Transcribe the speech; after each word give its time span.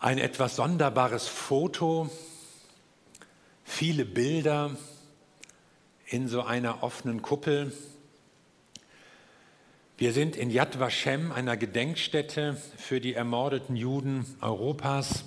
Ein 0.00 0.18
etwas 0.18 0.54
sonderbares 0.54 1.26
Foto, 1.26 2.08
viele 3.64 4.04
Bilder 4.04 4.76
in 6.06 6.28
so 6.28 6.42
einer 6.44 6.84
offenen 6.84 7.20
Kuppel. 7.20 7.72
Wir 9.96 10.12
sind 10.12 10.36
in 10.36 10.50
Yad 10.50 10.78
Vashem, 10.78 11.32
einer 11.32 11.56
Gedenkstätte 11.56 12.56
für 12.76 13.00
die 13.00 13.14
ermordeten 13.14 13.74
Juden 13.74 14.24
Europas. 14.40 15.24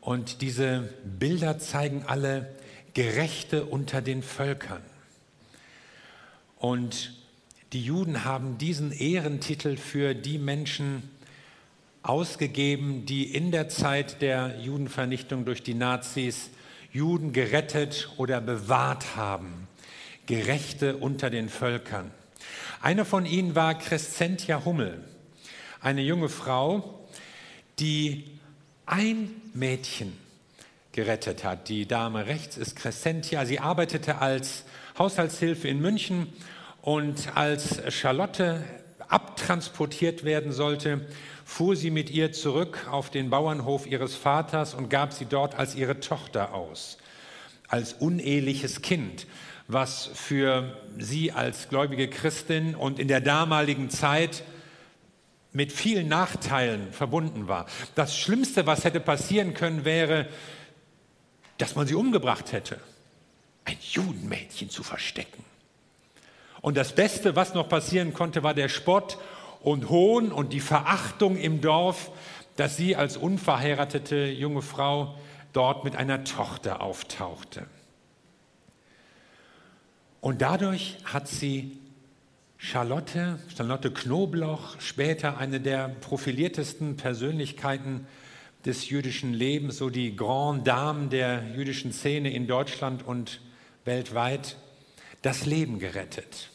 Und 0.00 0.42
diese 0.42 0.92
Bilder 1.04 1.60
zeigen 1.60 2.02
alle 2.04 2.52
Gerechte 2.94 3.64
unter 3.64 4.02
den 4.02 4.24
Völkern. 4.24 4.82
Und 6.56 7.14
die 7.72 7.84
Juden 7.84 8.24
haben 8.24 8.58
diesen 8.58 8.90
Ehrentitel 8.90 9.76
für 9.76 10.16
die 10.16 10.38
Menschen 10.38 11.08
ausgegeben, 12.08 13.04
die 13.04 13.34
in 13.34 13.50
der 13.50 13.68
Zeit 13.68 14.22
der 14.22 14.58
Judenvernichtung 14.60 15.44
durch 15.44 15.62
die 15.62 15.74
Nazis 15.74 16.50
Juden 16.90 17.32
gerettet 17.34 18.08
oder 18.16 18.40
bewahrt 18.40 19.14
haben. 19.14 19.68
Gerechte 20.26 20.96
unter 20.96 21.28
den 21.28 21.50
Völkern. 21.50 22.10
Eine 22.80 23.04
von 23.04 23.26
ihnen 23.26 23.54
war 23.54 23.76
Crescentia 23.76 24.64
Hummel, 24.64 25.04
eine 25.80 26.00
junge 26.00 26.28
Frau, 26.30 27.06
die 27.78 28.24
ein 28.86 29.30
Mädchen 29.52 30.16
gerettet 30.92 31.44
hat. 31.44 31.68
Die 31.68 31.86
Dame 31.86 32.26
rechts 32.26 32.56
ist 32.56 32.76
Crescentia. 32.76 33.44
Sie 33.44 33.60
arbeitete 33.60 34.18
als 34.18 34.64
Haushaltshilfe 34.98 35.68
in 35.68 35.80
München 35.80 36.32
und 36.80 37.36
als 37.36 37.82
Charlotte 37.92 38.64
abtransportiert 39.08 40.24
werden 40.24 40.52
sollte, 40.52 41.06
fuhr 41.48 41.76
sie 41.76 41.90
mit 41.90 42.10
ihr 42.10 42.30
zurück 42.30 42.86
auf 42.90 43.08
den 43.08 43.30
Bauernhof 43.30 43.86
ihres 43.86 44.14
Vaters 44.14 44.74
und 44.74 44.90
gab 44.90 45.14
sie 45.14 45.24
dort 45.24 45.54
als 45.54 45.74
ihre 45.74 45.98
Tochter 45.98 46.52
aus, 46.52 46.98
als 47.68 47.94
uneheliches 47.94 48.82
Kind, 48.82 49.26
was 49.66 50.10
für 50.12 50.76
sie 50.98 51.32
als 51.32 51.70
gläubige 51.70 52.08
Christin 52.08 52.74
und 52.74 52.98
in 52.98 53.08
der 53.08 53.22
damaligen 53.22 53.88
Zeit 53.88 54.42
mit 55.50 55.72
vielen 55.72 56.06
Nachteilen 56.06 56.92
verbunden 56.92 57.48
war. 57.48 57.64
Das 57.94 58.14
Schlimmste, 58.14 58.66
was 58.66 58.84
hätte 58.84 59.00
passieren 59.00 59.54
können, 59.54 59.86
wäre, 59.86 60.28
dass 61.56 61.74
man 61.74 61.86
sie 61.86 61.94
umgebracht 61.94 62.52
hätte. 62.52 62.78
Ein 63.64 63.78
Judenmädchen 63.80 64.68
zu 64.68 64.82
verstecken. 64.82 65.42
Und 66.60 66.76
das 66.76 66.94
Beste, 66.94 67.36
was 67.36 67.54
noch 67.54 67.70
passieren 67.70 68.12
konnte, 68.12 68.42
war 68.42 68.52
der 68.52 68.68
Spott 68.68 69.16
und 69.60 69.88
Hohn 69.88 70.32
und 70.32 70.52
die 70.52 70.60
Verachtung 70.60 71.36
im 71.36 71.60
Dorf, 71.60 72.10
dass 72.56 72.76
sie 72.76 72.96
als 72.96 73.16
unverheiratete 73.16 74.26
junge 74.26 74.62
Frau 74.62 75.14
dort 75.52 75.84
mit 75.84 75.96
einer 75.96 76.24
Tochter 76.24 76.80
auftauchte. 76.80 77.66
Und 80.20 80.42
dadurch 80.42 80.98
hat 81.04 81.28
sie 81.28 81.78
Charlotte, 82.56 83.38
Charlotte 83.56 83.92
Knobloch, 83.92 84.80
später 84.80 85.38
eine 85.38 85.60
der 85.60 85.88
profiliertesten 85.88 86.96
Persönlichkeiten 86.96 88.06
des 88.64 88.88
jüdischen 88.88 89.32
Lebens, 89.32 89.78
so 89.78 89.90
die 89.90 90.16
Grand 90.16 90.66
Dame 90.66 91.06
der 91.06 91.44
jüdischen 91.54 91.92
Szene 91.92 92.32
in 92.32 92.48
Deutschland 92.48 93.06
und 93.06 93.40
weltweit, 93.84 94.56
das 95.22 95.46
Leben 95.46 95.78
gerettet. 95.78 96.50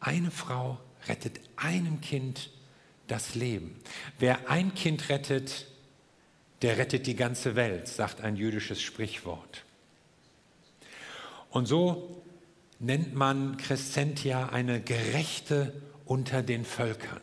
Eine 0.00 0.30
Frau 0.30 0.78
rettet 1.08 1.40
einem 1.56 2.00
Kind 2.00 2.50
das 3.06 3.34
Leben. 3.34 3.80
Wer 4.18 4.50
ein 4.50 4.74
Kind 4.74 5.08
rettet, 5.08 5.66
der 6.62 6.78
rettet 6.78 7.06
die 7.06 7.16
ganze 7.16 7.56
Welt, 7.56 7.88
sagt 7.88 8.20
ein 8.20 8.36
jüdisches 8.36 8.82
Sprichwort. 8.82 9.64
Und 11.50 11.66
so 11.66 12.22
nennt 12.78 13.14
man 13.14 13.56
Crescentia 13.56 14.50
eine 14.50 14.80
Gerechte 14.80 15.72
unter 16.04 16.42
den 16.42 16.64
Völkern. 16.64 17.20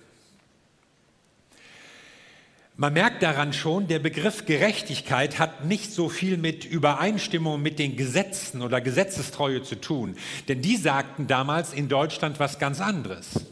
Man 2.77 2.91
merkt 2.91 3.23
daran 3.23 3.53
schon, 3.53 3.87
der 3.87 3.99
Begriff 3.99 4.45
Gerechtigkeit 4.45 5.39
hat 5.39 5.63
nicht 5.63 5.93
so 5.93 6.09
viel 6.09 6.35
mit 6.35 6.65
Übereinstimmung 6.65 7.61
mit 7.61 7.79
den 7.79 7.95
Gesetzen 7.95 8.61
oder 8.61 8.81
Gesetzestreue 8.81 9.63
zu 9.63 9.79
tun, 9.79 10.17
denn 10.49 10.61
die 10.61 10.75
sagten 10.75 11.27
damals 11.27 11.71
in 11.71 11.87
Deutschland 11.87 12.37
was 12.37 12.59
ganz 12.59 12.81
anderes, 12.81 13.45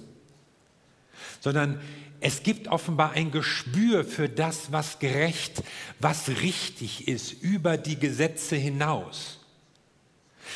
sondern 1.40 1.80
es 2.20 2.44
gibt 2.44 2.68
offenbar 2.68 3.12
ein 3.12 3.32
Gespür 3.32 4.04
für 4.04 4.28
das, 4.28 4.74
was 4.74 5.00
gerecht, 5.00 5.64
was 6.00 6.28
richtig 6.42 7.08
ist, 7.08 7.32
über 7.32 7.78
die 7.78 8.00
Gesetze 8.00 8.58
hinaus. 8.58 9.40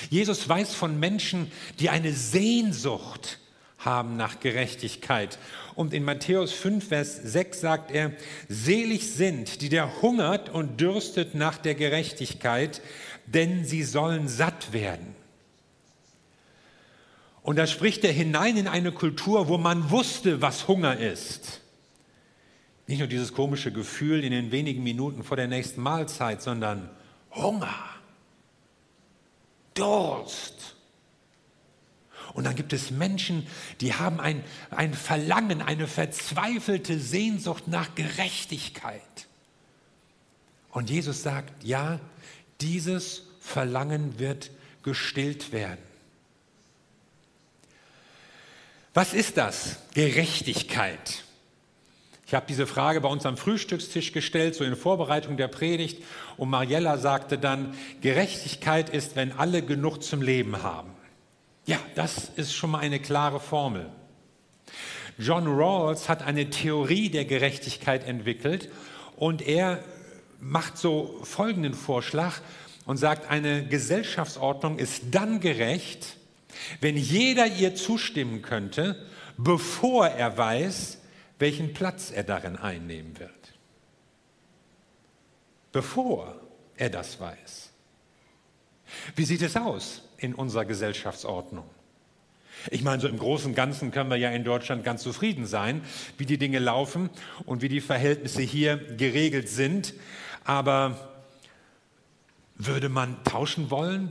Jesus 0.10 0.48
weiß 0.48 0.76
von 0.76 1.00
Menschen, 1.00 1.52
die 1.80 1.90
eine 1.90 2.12
Sehnsucht 2.12 3.40
haben 3.88 4.18
nach 4.18 4.40
Gerechtigkeit. 4.40 5.40
Und 5.74 5.94
in 5.94 6.04
Matthäus 6.04 6.52
5, 6.52 6.88
Vers 6.88 7.16
6 7.16 7.62
sagt 7.62 7.92
er, 7.92 8.12
selig 8.50 9.14
sind, 9.14 9.62
die 9.62 9.70
der 9.70 10.02
hungert 10.02 10.50
und 10.50 10.80
dürstet 10.82 11.34
nach 11.34 11.58
der 11.58 11.76
Gerechtigkeit, 11.76 12.82
denn 13.26 13.66
sie 13.66 13.84
sollen 13.84 14.28
satt 14.28 14.74
werden. 14.74 15.16
Und 17.44 17.56
da 17.56 17.66
spricht 17.66 18.04
er 18.04 18.12
hinein 18.12 18.58
in 18.58 18.68
eine 18.68 18.92
Kultur, 18.92 19.48
wo 19.48 19.58
man 19.58 19.90
wusste, 19.90 20.42
was 20.42 20.68
Hunger 20.68 20.98
ist. 20.98 21.62
Nicht 22.88 23.00
nur 23.00 23.08
dieses 23.08 23.34
komische 23.34 23.72
Gefühl 23.72 24.24
in 24.24 24.32
den 24.32 24.52
wenigen 24.52 24.84
Minuten 24.84 25.24
vor 25.24 25.38
der 25.38 25.48
nächsten 25.48 25.82
Mahlzeit, 25.82 26.42
sondern 26.42 26.90
Hunger, 27.32 27.76
Durst, 29.74 30.77
und 32.38 32.44
dann 32.44 32.56
gibt 32.56 32.72
es 32.72 32.92
Menschen, 32.92 33.48
die 33.82 33.96
haben 33.96 34.20
ein, 34.20 34.44
ein 34.70 34.94
Verlangen, 34.94 35.64
eine 35.64 35.88
verzweifelte 35.88 37.00
Sehnsucht 37.00 37.68
nach 37.68 37.96
Gerechtigkeit. 37.96 39.02
Und 40.70 40.92
Jesus 40.92 41.24
sagt, 41.24 41.64
ja, 41.64 42.00
dieses 42.62 43.24
Verlangen 43.42 44.20
wird 44.20 44.52
gestillt 44.84 45.52
werden. 45.52 45.82
Was 48.94 49.16
ist 49.16 49.38
das? 49.38 49.78
Gerechtigkeit. 49.96 51.24
Ich 52.28 52.36
habe 52.36 52.46
diese 52.48 52.68
Frage 52.68 53.02
bei 53.02 53.10
uns 53.10 53.26
am 53.26 53.38
Frühstückstisch 53.38 54.12
gestellt, 54.12 54.54
so 54.54 54.64
in 54.64 54.76
Vorbereitung 54.76 55.38
der 55.38 55.48
Predigt, 55.48 56.04
und 56.38 56.52
Mariella 56.52 57.00
sagte 57.00 57.40
dann, 57.40 57.74
Gerechtigkeit 58.02 58.92
ist, 58.92 59.16
wenn 59.16 59.32
alle 59.32 59.64
genug 59.64 60.04
zum 60.04 60.22
Leben 60.22 60.62
haben. 60.62 60.97
Ja, 61.68 61.80
das 61.96 62.32
ist 62.38 62.54
schon 62.54 62.72
mal 62.72 62.80
eine 62.80 63.00
klare 63.00 63.42
Formel. 63.42 63.90
John 65.18 65.48
Rawls 65.48 66.08
hat 66.08 66.24
eine 66.24 66.50
Theorie 66.50 67.10
der 67.10 67.26
Gerechtigkeit 67.26 68.08
entwickelt 68.08 68.70
und 69.18 69.42
er 69.42 69.84
macht 70.40 70.78
so 70.78 71.20
folgenden 71.24 71.74
Vorschlag 71.74 72.36
und 72.86 72.96
sagt, 72.96 73.30
eine 73.30 73.68
Gesellschaftsordnung 73.68 74.80
ist 74.80 75.04
dann 75.12 75.42
gerecht, 75.42 76.16
wenn 76.80 76.96
jeder 76.96 77.48
ihr 77.48 77.76
zustimmen 77.76 78.42
könnte, 78.42 79.06
bevor 79.36 80.08
er 80.08 80.38
weiß, 80.38 81.00
welchen 81.38 81.74
Platz 81.74 82.12
er 82.12 82.24
darin 82.24 82.56
einnehmen 82.56 83.20
wird. 83.20 83.32
Bevor 85.74 86.40
er 86.78 86.90
das 86.90 87.20
weiß. 87.20 87.72
Wie 89.18 89.26
sieht 89.26 89.42
es 89.42 89.58
aus? 89.58 90.07
In 90.18 90.34
unserer 90.34 90.66
Gesellschaftsordnung. 90.66 91.66
Ich 92.72 92.84
meine, 92.84 93.02
so 93.02 93.08
im 93.08 93.20
Großen 93.20 93.52
und 93.52 93.56
Ganzen 93.56 93.92
können 93.92 94.10
wir 94.10 94.18
ja 94.18 94.32
in 94.32 94.44
Deutschland 94.44 94.84
ganz 94.84 95.04
zufrieden 95.04 95.46
sein, 95.46 95.82
wie 96.18 96.26
die 96.26 96.38
Dinge 96.38 96.60
laufen 96.60 97.10
und 97.46 97.62
wie 97.62 97.70
die 97.70 97.82
Verhältnisse 97.82 98.42
hier 98.42 98.78
geregelt 98.78 99.48
sind. 99.50 99.94
Aber 100.44 101.10
würde 102.56 102.90
man 102.90 103.24
tauschen 103.24 103.70
wollen 103.70 104.10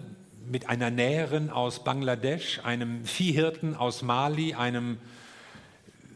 mit 0.49 0.69
einer 0.69 0.91
Näherin 0.91 1.51
aus 1.51 1.83
Bangladesch, 1.83 2.61
einem 2.63 3.05
Viehhirten 3.05 3.75
aus 3.75 4.03
Mali, 4.03 4.55
einem 4.55 4.99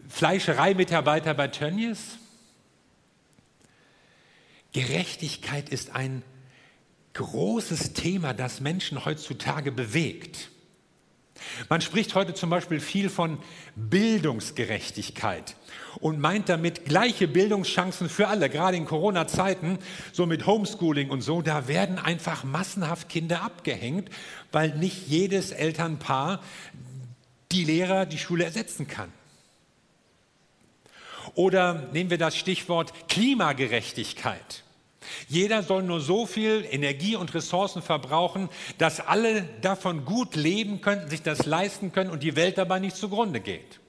Fleischereimitarbeiter 0.09 1.35
bei 1.35 1.49
Tönnies? 1.49 2.19
Gerechtigkeit 4.73 5.69
ist 5.69 5.97
ein 5.97 6.23
großes 7.15 7.93
Thema, 7.93 8.35
das 8.35 8.61
Menschen 8.61 9.05
heutzutage 9.05 9.73
bewegt. 9.73 10.51
Man 11.69 11.81
spricht 11.81 12.15
heute 12.15 12.35
zum 12.35 12.51
Beispiel 12.51 12.81
viel 12.81 13.09
von 13.09 13.39
Bildungsgerechtigkeit 13.75 15.57
und 16.01 16.21
meint 16.21 16.49
damit 16.49 16.85
gleiche 16.85 17.29
Bildungschancen 17.29 18.09
für 18.09 18.29
alle, 18.29 18.51
gerade 18.51 18.77
in 18.77 18.85
Corona-Zeiten, 18.85 19.79
so 20.13 20.27
mit 20.27 20.47
Homeschooling 20.47 21.11
und 21.11 21.23
so, 21.23 21.43
da 21.43 21.67
werden 21.67 21.99
einfach 21.99 22.45
massenhaft 22.45 23.09
Kinder 23.09 23.43
abgehängt, 23.43 24.11
weil 24.53 24.77
nicht 24.77 25.09
jedes 25.09 25.51
Elternpaar 25.51 26.43
die 27.53 27.65
Lehrer, 27.65 28.07
die 28.07 28.19
Schule 28.19 28.45
ersetzen 28.45 28.87
kann. 28.87 29.13
Oder 31.35 31.89
nehmen 31.93 32.11
wir 32.11 32.19
das 32.19 32.37
Stichwort 32.37 33.09
Klimagerechtigkeit. 33.09 34.65
Jeder 35.29 35.63
soll 35.63 35.83
nur 35.83 36.01
so 36.01 36.27
viel 36.27 36.67
Energie 36.71 37.17
und 37.17 37.35
Ressourcen 37.35 37.83
verbrauchen, 37.83 38.49
dass 38.79 39.01
alle 39.01 39.43
davon 39.61 40.05
gut 40.05 40.37
leben 40.37 40.81
können, 40.81 41.09
sich 41.09 41.23
das 41.23 41.47
leisten 41.47 41.93
können 41.93 42.11
und 42.11 42.23
die 42.23 42.37
Welt 42.37 42.59
dabei 42.59 42.79
nicht 42.79 42.97
zugrunde 42.97 43.41
geht. 43.41 43.81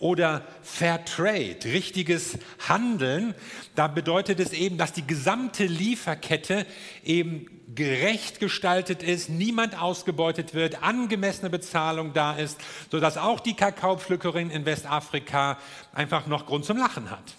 Oder 0.00 0.44
Fair 0.62 1.04
Trade, 1.04 1.58
richtiges 1.64 2.38
Handeln, 2.68 3.34
da 3.74 3.88
bedeutet 3.88 4.38
es 4.38 4.52
eben, 4.52 4.78
dass 4.78 4.92
die 4.92 5.06
gesamte 5.06 5.64
Lieferkette 5.64 6.66
eben 7.04 7.46
gerecht 7.74 8.38
gestaltet 8.38 9.02
ist, 9.02 9.28
niemand 9.28 9.80
ausgebeutet 9.80 10.54
wird, 10.54 10.82
angemessene 10.84 11.50
Bezahlung 11.50 12.12
da 12.12 12.34
ist, 12.34 12.60
sodass 12.92 13.16
auch 13.16 13.40
die 13.40 13.54
Kakaopflückerin 13.54 14.50
in 14.50 14.64
Westafrika 14.64 15.58
einfach 15.92 16.28
noch 16.28 16.46
Grund 16.46 16.64
zum 16.64 16.76
Lachen 16.76 17.10
hat. 17.10 17.34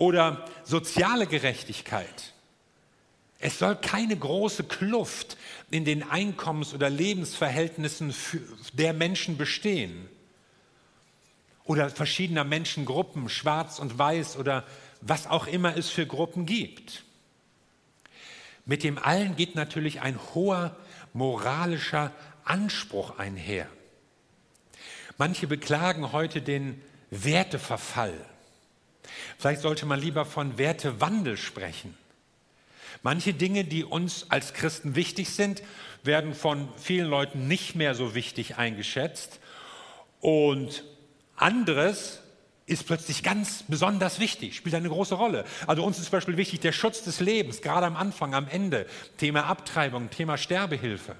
Oder 0.00 0.46
soziale 0.64 1.26
Gerechtigkeit. 1.26 2.32
Es 3.38 3.58
soll 3.58 3.76
keine 3.76 4.16
große 4.16 4.64
Kluft 4.64 5.36
in 5.70 5.84
den 5.84 6.02
Einkommens- 6.02 6.72
oder 6.72 6.88
Lebensverhältnissen 6.88 8.14
der 8.72 8.94
Menschen 8.94 9.36
bestehen. 9.36 10.08
Oder 11.64 11.90
verschiedener 11.90 12.44
Menschengruppen, 12.44 13.28
schwarz 13.28 13.78
und 13.78 13.98
weiß 13.98 14.38
oder 14.38 14.64
was 15.02 15.26
auch 15.26 15.46
immer 15.46 15.76
es 15.76 15.90
für 15.90 16.06
Gruppen 16.06 16.46
gibt. 16.46 17.04
Mit 18.64 18.82
dem 18.84 18.96
allen 18.96 19.36
geht 19.36 19.54
natürlich 19.54 20.00
ein 20.00 20.18
hoher 20.34 20.74
moralischer 21.12 22.10
Anspruch 22.44 23.18
einher. 23.18 23.66
Manche 25.18 25.46
beklagen 25.46 26.12
heute 26.12 26.40
den 26.40 26.80
Werteverfall. 27.10 28.14
Vielleicht 29.38 29.62
sollte 29.62 29.86
man 29.86 30.00
lieber 30.00 30.24
von 30.24 30.58
Wertewandel 30.58 31.36
sprechen. 31.36 31.96
Manche 33.02 33.32
Dinge, 33.32 33.64
die 33.64 33.84
uns 33.84 34.26
als 34.30 34.52
Christen 34.52 34.94
wichtig 34.94 35.30
sind, 35.30 35.62
werden 36.02 36.34
von 36.34 36.68
vielen 36.76 37.08
Leuten 37.08 37.48
nicht 37.48 37.74
mehr 37.74 37.94
so 37.94 38.14
wichtig 38.14 38.56
eingeschätzt. 38.56 39.40
Und 40.20 40.84
anderes 41.36 42.20
ist 42.66 42.86
plötzlich 42.86 43.22
ganz 43.22 43.64
besonders 43.66 44.20
wichtig, 44.20 44.56
spielt 44.56 44.74
eine 44.74 44.88
große 44.88 45.14
Rolle. 45.14 45.44
Also 45.66 45.82
uns 45.82 45.98
ist 45.98 46.04
zum 46.04 46.12
Beispiel 46.12 46.36
wichtig 46.36 46.60
der 46.60 46.72
Schutz 46.72 47.02
des 47.02 47.20
Lebens, 47.20 47.62
gerade 47.62 47.86
am 47.86 47.96
Anfang, 47.96 48.34
am 48.34 48.46
Ende, 48.48 48.86
Thema 49.16 49.46
Abtreibung, 49.46 50.10
Thema 50.10 50.36
Sterbehilfe. 50.36 51.16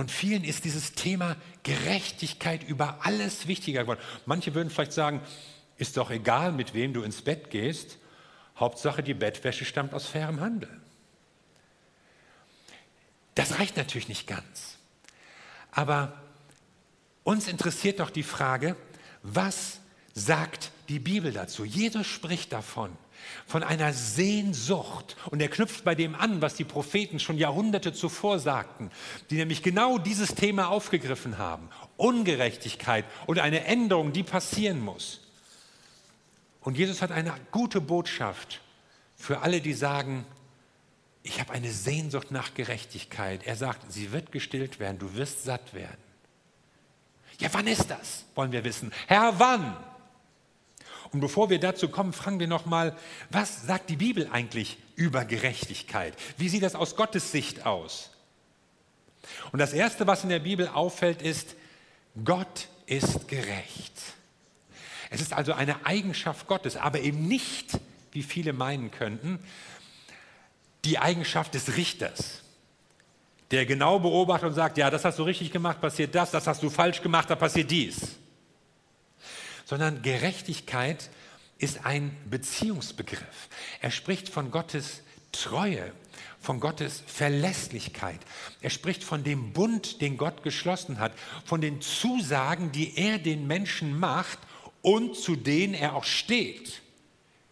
Und 0.00 0.10
vielen 0.10 0.44
ist 0.44 0.64
dieses 0.64 0.92
Thema 0.92 1.36
Gerechtigkeit 1.62 2.66
über 2.66 3.00
alles 3.02 3.46
wichtiger 3.46 3.82
geworden. 3.82 4.00
Manche 4.24 4.54
würden 4.54 4.70
vielleicht 4.70 4.94
sagen, 4.94 5.20
ist 5.76 5.98
doch 5.98 6.10
egal, 6.10 6.52
mit 6.52 6.72
wem 6.72 6.94
du 6.94 7.02
ins 7.02 7.20
Bett 7.20 7.50
gehst, 7.50 7.98
Hauptsache 8.58 9.02
die 9.02 9.12
Bettwäsche 9.12 9.66
stammt 9.66 9.92
aus 9.92 10.06
fairem 10.06 10.40
Handel. 10.40 10.70
Das 13.34 13.58
reicht 13.58 13.76
natürlich 13.76 14.08
nicht 14.08 14.26
ganz. 14.26 14.78
Aber 15.70 16.18
uns 17.22 17.46
interessiert 17.46 18.00
doch 18.00 18.08
die 18.08 18.22
Frage, 18.22 18.76
was 19.22 19.80
sagt 20.14 20.70
die 20.88 20.98
Bibel 20.98 21.30
dazu? 21.30 21.66
Jesus 21.66 22.06
spricht 22.06 22.54
davon, 22.54 22.96
von 23.46 23.62
einer 23.62 23.92
Sehnsucht. 23.92 25.16
Und 25.30 25.40
er 25.40 25.48
knüpft 25.48 25.84
bei 25.84 25.94
dem 25.94 26.14
an, 26.14 26.40
was 26.42 26.54
die 26.54 26.64
Propheten 26.64 27.18
schon 27.18 27.38
Jahrhunderte 27.38 27.92
zuvor 27.92 28.38
sagten, 28.38 28.90
die 29.30 29.36
nämlich 29.36 29.62
genau 29.62 29.98
dieses 29.98 30.34
Thema 30.34 30.68
aufgegriffen 30.68 31.38
haben. 31.38 31.68
Ungerechtigkeit 31.96 33.04
und 33.26 33.38
eine 33.38 33.64
Änderung, 33.64 34.12
die 34.12 34.22
passieren 34.22 34.80
muss. 34.80 35.20
Und 36.60 36.76
Jesus 36.76 37.02
hat 37.02 37.10
eine 37.12 37.34
gute 37.50 37.80
Botschaft 37.80 38.60
für 39.16 39.40
alle, 39.40 39.60
die 39.60 39.74
sagen, 39.74 40.24
ich 41.22 41.40
habe 41.40 41.52
eine 41.52 41.70
Sehnsucht 41.70 42.30
nach 42.30 42.54
Gerechtigkeit. 42.54 43.46
Er 43.46 43.56
sagt, 43.56 43.92
sie 43.92 44.12
wird 44.12 44.32
gestillt 44.32 44.78
werden, 44.80 44.98
du 44.98 45.14
wirst 45.14 45.44
satt 45.44 45.74
werden. 45.74 45.98
Ja, 47.38 47.48
wann 47.52 47.66
ist 47.66 47.90
das? 47.90 48.24
Wollen 48.34 48.52
wir 48.52 48.64
wissen. 48.64 48.92
Herr, 49.06 49.38
wann? 49.38 49.76
Und 51.12 51.20
bevor 51.20 51.50
wir 51.50 51.58
dazu 51.58 51.88
kommen, 51.88 52.12
fragen 52.12 52.38
wir 52.38 52.46
nochmal, 52.46 52.96
was 53.30 53.62
sagt 53.62 53.90
die 53.90 53.96
Bibel 53.96 54.28
eigentlich 54.30 54.78
über 54.94 55.24
Gerechtigkeit? 55.24 56.14
Wie 56.36 56.48
sieht 56.48 56.62
das 56.62 56.74
aus 56.74 56.94
Gottes 56.94 57.32
Sicht 57.32 57.66
aus? 57.66 58.10
Und 59.52 59.58
das 59.58 59.72
Erste, 59.72 60.06
was 60.06 60.22
in 60.22 60.30
der 60.30 60.38
Bibel 60.38 60.68
auffällt, 60.68 61.22
ist, 61.22 61.56
Gott 62.24 62.68
ist 62.86 63.28
gerecht. 63.28 63.92
Es 65.10 65.20
ist 65.20 65.32
also 65.32 65.52
eine 65.52 65.84
Eigenschaft 65.84 66.46
Gottes, 66.46 66.76
aber 66.76 67.00
eben 67.00 67.26
nicht, 67.26 67.78
wie 68.12 68.22
viele 68.22 68.52
meinen 68.52 68.90
könnten, 68.90 69.40
die 70.84 70.98
Eigenschaft 70.98 71.54
des 71.54 71.76
Richters, 71.76 72.42
der 73.50 73.66
genau 73.66 73.98
beobachtet 73.98 74.48
und 74.48 74.54
sagt, 74.54 74.78
ja, 74.78 74.90
das 74.90 75.04
hast 75.04 75.18
du 75.18 75.24
richtig 75.24 75.50
gemacht, 75.50 75.80
passiert 75.80 76.14
das, 76.14 76.30
das 76.30 76.46
hast 76.46 76.62
du 76.62 76.70
falsch 76.70 77.02
gemacht, 77.02 77.28
da 77.28 77.34
passiert 77.34 77.70
dies. 77.70 78.16
Sondern 79.70 80.02
Gerechtigkeit 80.02 81.10
ist 81.58 81.86
ein 81.86 82.10
Beziehungsbegriff. 82.28 83.48
Er 83.80 83.92
spricht 83.92 84.28
von 84.28 84.50
Gottes 84.50 85.02
Treue, 85.30 85.92
von 86.40 86.58
Gottes 86.58 87.04
Verlässlichkeit. 87.06 88.18
Er 88.62 88.70
spricht 88.70 89.04
von 89.04 89.22
dem 89.22 89.52
Bund, 89.52 90.00
den 90.00 90.16
Gott 90.16 90.42
geschlossen 90.42 90.98
hat, 90.98 91.12
von 91.44 91.60
den 91.60 91.80
Zusagen, 91.80 92.72
die 92.72 92.96
er 92.96 93.18
den 93.18 93.46
Menschen 93.46 93.96
macht 93.96 94.40
und 94.82 95.14
zu 95.14 95.36
denen 95.36 95.74
er 95.74 95.94
auch 95.94 96.02
steht. 96.02 96.82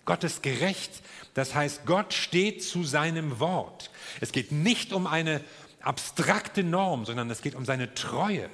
Gott 0.05 0.25
ist 0.25 0.43
gerecht, 0.43 0.91
das 1.35 1.55
heißt, 1.55 1.87
Gott 1.87 2.15
steht 2.15 2.65
zu 2.65 2.83
seinem 2.83 3.39
Wort. 3.39 3.93
Es 4.21 4.33
geht 4.33 4.51
nicht 4.51 4.93
um 4.93 5.07
eine 5.07 5.41
abstrakte 5.83 6.65
Norm, 6.65 7.05
sondern 7.05 7.31
es 7.31 7.43
geht 7.43 7.55
um 7.55 7.65
seine 7.65 7.95
Treue. 7.95 8.51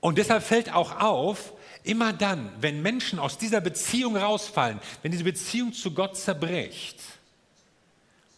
Und 0.00 0.18
deshalb 0.18 0.42
fällt 0.42 0.72
auch 0.72 1.00
auf, 1.00 1.52
immer 1.82 2.12
dann, 2.12 2.50
wenn 2.60 2.82
Menschen 2.82 3.18
aus 3.18 3.38
dieser 3.38 3.60
Beziehung 3.60 4.16
rausfallen, 4.16 4.80
wenn 5.02 5.12
diese 5.12 5.24
Beziehung 5.24 5.72
zu 5.72 5.92
Gott 5.92 6.16
zerbricht, 6.16 7.00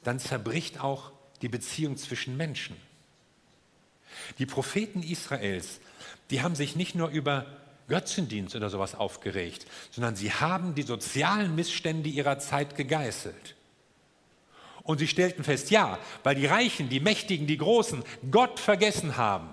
dann 0.05 0.19
zerbricht 0.19 0.81
auch 0.81 1.13
die 1.43 1.49
Beziehung 1.49 1.97
zwischen 1.97 2.37
Menschen. 2.37 2.77
Die 4.39 4.47
Propheten 4.47 5.03
Israels, 5.03 5.81
die 6.31 6.43
haben 6.43 6.55
sich 6.55 6.77
nicht 6.77 6.95
nur 6.95 7.09
über 7.09 7.47
Götzendienst 7.89 8.55
oder 8.55 8.69
sowas 8.69 8.95
aufgeregt, 8.95 9.67
sondern 9.91 10.15
sie 10.15 10.33
haben 10.33 10.75
die 10.75 10.83
sozialen 10.83 11.55
Missstände 11.55 12.09
ihrer 12.09 12.39
Zeit 12.39 12.77
gegeißelt. 12.77 13.55
Und 14.83 14.99
sie 14.99 15.09
stellten 15.09 15.45
fest, 15.45 15.71
ja, 15.71 15.99
weil 16.23 16.35
die 16.35 16.47
Reichen, 16.47 16.89
die 16.89 17.01
Mächtigen, 17.01 17.47
die 17.47 17.59
Großen 17.59 18.03
Gott 18.31 18.61
vergessen 18.61 19.17
haben. 19.17 19.49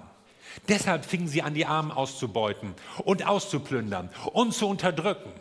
Deshalb 0.68 1.06
fingen 1.06 1.28
sie 1.28 1.42
an, 1.42 1.54
die 1.54 1.66
Armen 1.66 1.92
auszubeuten 1.92 2.74
und 3.04 3.26
auszuplündern 3.26 4.10
und 4.34 4.54
zu 4.54 4.68
unterdrücken. 4.68 5.32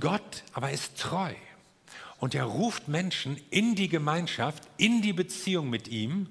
Gott 0.00 0.42
aber 0.52 0.70
ist 0.70 0.98
treu 0.98 1.32
und 2.18 2.34
er 2.34 2.44
ruft 2.44 2.88
Menschen 2.88 3.40
in 3.50 3.74
die 3.74 3.88
Gemeinschaft, 3.88 4.62
in 4.76 5.02
die 5.02 5.12
Beziehung 5.12 5.70
mit 5.70 5.88
ihm 5.88 6.28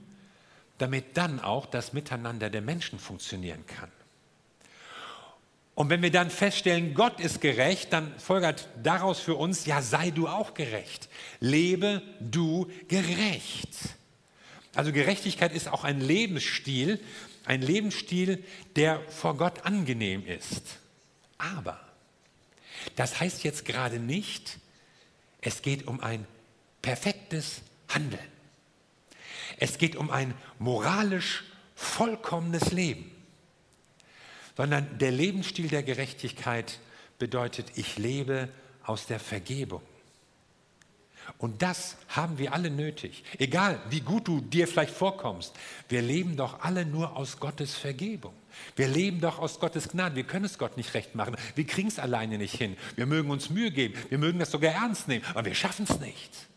damit 0.77 1.17
dann 1.17 1.39
auch 1.39 1.65
das 1.65 1.93
Miteinander 1.93 2.49
der 2.49 2.61
Menschen 2.61 2.99
funktionieren 2.99 3.65
kann. 3.65 3.91
Und 5.75 5.89
wenn 5.89 6.01
wir 6.03 6.11
dann 6.11 6.29
feststellen, 6.29 6.93
Gott 6.93 7.19
ist 7.19 7.41
gerecht, 7.41 7.93
dann 7.93 8.17
folgert 8.19 8.69
daraus 8.83 9.19
für 9.19 9.35
uns, 9.35 9.65
ja, 9.65 9.81
sei 9.81 10.11
du 10.11 10.27
auch 10.27 10.53
gerecht. 10.53 11.09
Lebe 11.39 12.03
du 12.19 12.69
gerecht. 12.87 13.69
Also 14.75 14.91
Gerechtigkeit 14.91 15.51
ist 15.51 15.67
auch 15.67 15.83
ein 15.83 15.99
Lebensstil, 15.99 16.99
ein 17.45 17.61
Lebensstil, 17.61 18.43
der 18.75 19.01
vor 19.09 19.35
Gott 19.35 19.65
angenehm 19.65 20.25
ist. 20.27 20.79
Aber 21.37 21.79
das 22.95 23.19
heißt 23.19 23.43
jetzt 23.43 23.65
gerade 23.65 23.99
nicht, 23.99 24.59
es 25.41 25.61
geht 25.61 25.87
um 25.87 25.99
ein 25.99 26.25
perfektes 26.81 27.61
Handeln. 27.89 28.19
Es 29.57 29.77
geht 29.77 29.95
um 29.95 30.09
ein 30.09 30.33
moralisch 30.59 31.43
vollkommenes 31.75 32.71
Leben, 32.71 33.11
sondern 34.55 34.97
der 34.97 35.11
Lebensstil 35.11 35.67
der 35.67 35.83
Gerechtigkeit 35.83 36.79
bedeutet, 37.19 37.67
ich 37.75 37.97
lebe 37.97 38.49
aus 38.83 39.05
der 39.07 39.19
Vergebung. 39.19 39.81
Und 41.37 41.61
das 41.61 41.95
haben 42.09 42.37
wir 42.37 42.53
alle 42.53 42.69
nötig. 42.69 43.23
Egal, 43.37 43.79
wie 43.89 44.01
gut 44.01 44.27
du 44.27 44.41
dir 44.41 44.67
vielleicht 44.67 44.93
vorkommst, 44.93 45.53
wir 45.89 46.01
leben 46.01 46.35
doch 46.35 46.61
alle 46.61 46.85
nur 46.85 47.15
aus 47.15 47.39
Gottes 47.39 47.75
Vergebung. 47.75 48.33
Wir 48.75 48.87
leben 48.87 49.21
doch 49.21 49.39
aus 49.39 49.59
Gottes 49.59 49.89
Gnade. 49.89 50.15
Wir 50.15 50.25
können 50.25 50.45
es 50.45 50.57
Gott 50.57 50.77
nicht 50.77 50.93
recht 50.93 51.15
machen. 51.15 51.35
Wir 51.55 51.65
kriegen 51.65 51.87
es 51.87 51.97
alleine 51.99 52.37
nicht 52.37 52.55
hin. 52.55 52.77
Wir 52.95 53.05
mögen 53.05 53.31
uns 53.31 53.49
Mühe 53.49 53.71
geben. 53.71 53.95
Wir 54.09 54.17
mögen 54.17 54.39
das 54.39 54.51
sogar 54.51 54.73
ernst 54.73 55.07
nehmen. 55.07 55.25
Aber 55.29 55.45
wir 55.45 55.55
schaffen 55.55 55.85
es 55.89 55.99
nicht. 55.99 56.47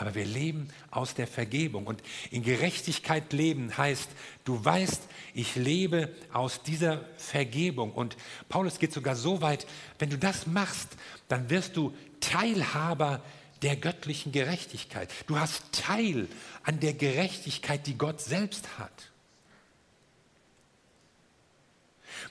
Aber 0.00 0.14
wir 0.14 0.24
leben 0.24 0.68
aus 0.90 1.14
der 1.14 1.26
Vergebung. 1.26 1.86
Und 1.86 2.02
in 2.30 2.42
Gerechtigkeit 2.42 3.32
leben 3.32 3.76
heißt, 3.76 4.08
du 4.44 4.64
weißt, 4.64 5.02
ich 5.34 5.56
lebe 5.56 6.14
aus 6.32 6.62
dieser 6.62 7.04
Vergebung. 7.16 7.92
Und 7.92 8.16
Paulus 8.48 8.78
geht 8.78 8.92
sogar 8.92 9.16
so 9.16 9.42
weit, 9.42 9.66
wenn 9.98 10.10
du 10.10 10.18
das 10.18 10.46
machst, 10.46 10.88
dann 11.28 11.50
wirst 11.50 11.76
du 11.76 11.94
Teilhaber 12.20 13.22
der 13.62 13.76
göttlichen 13.76 14.32
Gerechtigkeit. 14.32 15.10
Du 15.26 15.38
hast 15.38 15.64
Teil 15.72 16.28
an 16.62 16.80
der 16.80 16.94
Gerechtigkeit, 16.94 17.86
die 17.86 17.98
Gott 17.98 18.20
selbst 18.20 18.78
hat. 18.78 19.10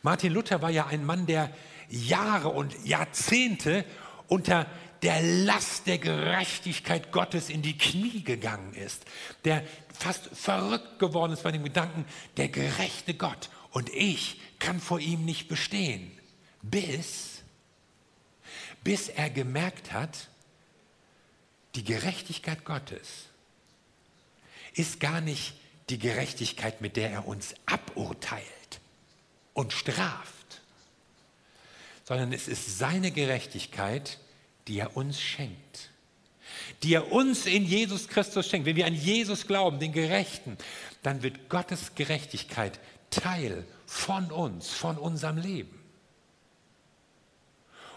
Martin 0.02 0.34
Luther 0.34 0.62
war 0.62 0.70
ja 0.70 0.88
ein 0.88 1.06
Mann, 1.06 1.26
der 1.26 1.52
Jahre 1.90 2.50
und 2.50 2.86
Jahrzehnte 2.86 3.86
unter 4.28 4.68
der 5.02 5.22
Last 5.22 5.88
der 5.88 5.98
Gerechtigkeit 5.98 7.12
Gottes 7.12 7.50
in 7.50 7.62
die 7.62 7.78
Knie 7.78 8.24
gegangen 8.24 8.74
ist, 8.74 9.06
der 9.46 9.64
fast 9.94 10.30
verrückt 10.34 11.00
geworden 11.00 11.34
ist 11.34 11.44
bei 11.44 11.52
dem 11.52 11.64
Gedanken, 11.64 12.06
der 12.38 12.50
gerechte 12.50 13.14
Gott 13.14 13.50
und 13.72 13.90
ich 13.90 14.40
kann 14.60 14.80
vor 14.80 15.00
ihm 15.00 15.26
nicht 15.26 15.48
bestehen, 15.48 16.12
bis, 16.62 17.44
bis 18.84 19.10
er 19.10 19.30
gemerkt 19.30 19.94
hat, 19.94 20.28
die 21.76 21.84
Gerechtigkeit 21.84 22.66
Gottes 22.66 23.28
ist 24.74 25.00
gar 25.00 25.22
nicht 25.22 25.54
die 25.90 26.00
Gerechtigkeit, 26.00 26.82
mit 26.82 26.96
der 26.96 27.12
er 27.12 27.28
uns 27.28 27.56
aburteilt 27.66 28.44
und 29.54 29.74
straft, 29.74 30.62
sondern 32.06 32.34
es 32.34 32.48
ist 32.48 32.78
seine 32.78 33.12
Gerechtigkeit, 33.12 34.20
die 34.70 34.80
er 34.80 34.96
uns 34.96 35.20
schenkt. 35.20 35.90
Die 36.84 36.94
er 36.94 37.12
uns 37.12 37.46
in 37.46 37.66
Jesus 37.66 38.08
Christus 38.08 38.48
schenkt. 38.48 38.66
Wenn 38.66 38.76
wir 38.76 38.86
an 38.86 38.94
Jesus 38.94 39.48
glauben, 39.48 39.80
den 39.80 39.92
Gerechten, 39.92 40.58
dann 41.04 41.24
wird 41.24 41.50
Gottes 41.50 41.96
Gerechtigkeit 41.96 42.80
Teil 43.10 43.66
von 43.86 44.32
uns, 44.32 44.70
von 44.70 44.98
unserem 44.98 45.38
Leben. 45.38 45.78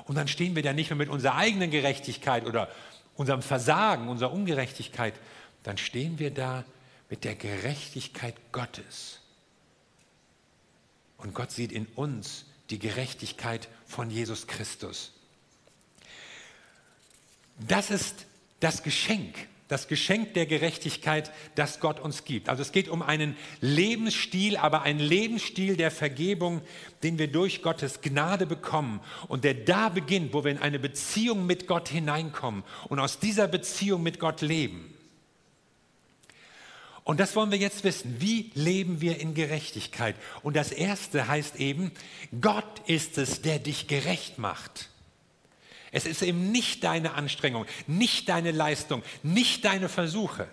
Und 0.04 0.16
dann 0.16 0.26
stehen 0.26 0.56
wir 0.56 0.62
da 0.62 0.72
nicht 0.72 0.90
mehr 0.90 0.96
mit 0.96 1.10
unserer 1.10 1.36
eigenen 1.36 1.70
Gerechtigkeit 1.70 2.46
oder 2.46 2.68
unserem 3.14 3.42
Versagen, 3.42 4.08
unserer 4.08 4.32
Ungerechtigkeit, 4.32 5.14
dann 5.62 5.78
stehen 5.78 6.18
wir 6.18 6.32
da 6.32 6.64
mit 7.10 7.24
der 7.24 7.34
Gerechtigkeit 7.34 8.34
Gottes. 8.50 9.20
Und 11.18 11.34
Gott 11.34 11.52
sieht 11.52 11.70
in 11.70 11.86
uns 11.94 12.46
die 12.70 12.78
Gerechtigkeit 12.78 13.68
von 13.86 14.10
Jesus 14.10 14.46
Christus. 14.46 15.12
Das 17.68 17.90
ist 17.90 18.26
das 18.60 18.82
Geschenk, 18.82 19.34
das 19.68 19.88
Geschenk 19.88 20.34
der 20.34 20.46
Gerechtigkeit, 20.46 21.30
das 21.54 21.80
Gott 21.80 22.00
uns 22.00 22.24
gibt. 22.24 22.48
Also 22.48 22.62
es 22.62 22.72
geht 22.72 22.88
um 22.88 23.02
einen 23.02 23.36
Lebensstil, 23.60 24.56
aber 24.56 24.82
einen 24.82 25.00
Lebensstil 25.00 25.76
der 25.76 25.90
Vergebung, 25.90 26.62
den 27.02 27.18
wir 27.18 27.28
durch 27.28 27.62
Gottes 27.62 28.00
Gnade 28.00 28.46
bekommen 28.46 29.00
und 29.28 29.44
der 29.44 29.54
da 29.54 29.88
beginnt, 29.88 30.32
wo 30.34 30.44
wir 30.44 30.50
in 30.50 30.58
eine 30.58 30.78
Beziehung 30.78 31.46
mit 31.46 31.66
Gott 31.66 31.88
hineinkommen 31.88 32.64
und 32.88 32.98
aus 32.98 33.18
dieser 33.18 33.48
Beziehung 33.48 34.02
mit 34.02 34.18
Gott 34.18 34.40
leben. 34.42 34.92
Und 37.04 37.18
das 37.18 37.34
wollen 37.34 37.50
wir 37.50 37.58
jetzt 37.58 37.82
wissen. 37.82 38.20
Wie 38.20 38.52
leben 38.54 39.00
wir 39.00 39.18
in 39.18 39.34
Gerechtigkeit? 39.34 40.14
Und 40.42 40.54
das 40.54 40.70
Erste 40.70 41.26
heißt 41.26 41.56
eben, 41.56 41.90
Gott 42.40 42.82
ist 42.86 43.18
es, 43.18 43.42
der 43.42 43.58
dich 43.58 43.88
gerecht 43.88 44.38
macht. 44.38 44.91
Es 45.92 46.06
ist 46.06 46.22
eben 46.22 46.50
nicht 46.50 46.82
deine 46.84 47.14
Anstrengung, 47.14 47.66
nicht 47.86 48.28
deine 48.28 48.50
Leistung, 48.50 49.02
nicht 49.22 49.64
deine 49.64 49.88
Versuche, 49.88 50.48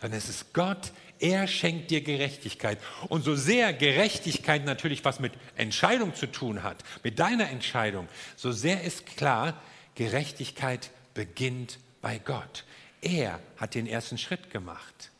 sondern 0.00 0.18
es 0.18 0.28
ist 0.28 0.52
Gott, 0.52 0.92
er 1.18 1.48
schenkt 1.48 1.90
dir 1.90 2.02
Gerechtigkeit. 2.02 2.78
Und 3.08 3.24
so 3.24 3.34
sehr 3.34 3.72
Gerechtigkeit 3.72 4.66
natürlich 4.66 5.04
was 5.04 5.18
mit 5.18 5.32
Entscheidung 5.56 6.14
zu 6.14 6.26
tun 6.26 6.62
hat, 6.62 6.84
mit 7.02 7.18
deiner 7.18 7.48
Entscheidung, 7.48 8.06
so 8.36 8.52
sehr 8.52 8.82
ist 8.82 9.06
klar, 9.06 9.60
Gerechtigkeit 9.94 10.90
beginnt 11.14 11.78
bei 12.02 12.18
Gott. 12.18 12.64
Er 13.00 13.40
hat 13.56 13.74
den 13.74 13.86
ersten 13.86 14.18
Schritt 14.18 14.50
gemacht. 14.50 15.10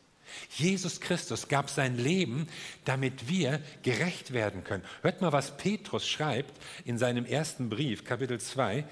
Jesus 0.49 0.99
Christus 1.01 1.47
gab 1.47 1.69
sein 1.69 1.97
Leben, 1.97 2.47
damit 2.85 3.29
wir 3.29 3.59
gerecht 3.83 4.33
werden 4.33 4.63
können. 4.63 4.83
Hört 5.01 5.21
mal, 5.21 5.31
was 5.31 5.57
Petrus 5.57 6.07
schreibt 6.07 6.53
in 6.85 6.97
seinem 6.97 7.25
ersten 7.25 7.69
Brief, 7.69 8.03
Kapitel 8.03 8.39
2. 8.39 8.85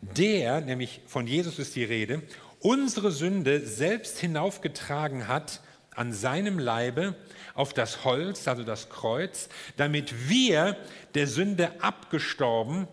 Der, 0.00 0.60
nämlich 0.60 1.00
von 1.06 1.26
Jesus 1.26 1.58
ist 1.58 1.76
die 1.76 1.84
Rede, 1.84 2.22
unsere 2.60 3.10
Sünde 3.10 3.66
selbst 3.66 4.18
hinaufgetragen 4.18 5.28
hat 5.28 5.60
an 5.94 6.12
seinem 6.12 6.58
Leibe 6.58 7.14
auf 7.54 7.74
das 7.74 8.04
Holz, 8.04 8.48
also 8.48 8.64
das 8.64 8.88
Kreuz, 8.88 9.48
damit 9.76 10.28
wir 10.28 10.76
der 11.14 11.26
Sünde 11.26 11.82
abgestorben, 11.82 12.88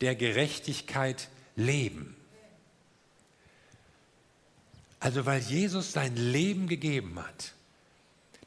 der 0.00 0.14
Gerechtigkeit 0.14 1.28
leben. 1.56 2.13
Also 5.04 5.26
weil 5.26 5.42
Jesus 5.42 5.92
sein 5.92 6.16
Leben 6.16 6.66
gegeben 6.66 7.18
hat, 7.18 7.52